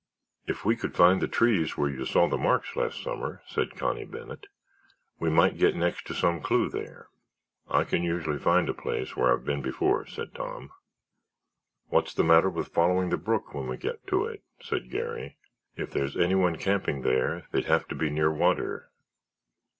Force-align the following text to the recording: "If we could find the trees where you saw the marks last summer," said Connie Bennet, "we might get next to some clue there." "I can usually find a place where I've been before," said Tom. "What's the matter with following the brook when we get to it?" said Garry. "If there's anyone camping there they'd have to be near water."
"If 0.47 0.65
we 0.65 0.75
could 0.75 0.95
find 0.95 1.21
the 1.21 1.27
trees 1.27 1.77
where 1.77 1.87
you 1.91 2.05
saw 2.07 2.27
the 2.27 2.35
marks 2.35 2.75
last 2.75 3.03
summer," 3.03 3.43
said 3.45 3.75
Connie 3.75 4.03
Bennet, 4.03 4.47
"we 5.19 5.29
might 5.29 5.59
get 5.59 5.75
next 5.75 6.07
to 6.07 6.15
some 6.15 6.41
clue 6.41 6.69
there." 6.69 7.09
"I 7.69 7.83
can 7.83 8.01
usually 8.01 8.39
find 8.39 8.67
a 8.67 8.73
place 8.73 9.15
where 9.15 9.31
I've 9.31 9.45
been 9.45 9.61
before," 9.61 10.07
said 10.07 10.33
Tom. 10.33 10.71
"What's 11.89 12.15
the 12.15 12.23
matter 12.23 12.49
with 12.49 12.69
following 12.73 13.11
the 13.11 13.17
brook 13.17 13.53
when 13.53 13.67
we 13.67 13.77
get 13.77 14.07
to 14.07 14.25
it?" 14.25 14.41
said 14.59 14.89
Garry. 14.89 15.37
"If 15.75 15.91
there's 15.91 16.17
anyone 16.17 16.55
camping 16.55 17.03
there 17.03 17.45
they'd 17.51 17.65
have 17.65 17.87
to 17.89 17.93
be 17.95 18.09
near 18.09 18.31
water." 18.33 18.89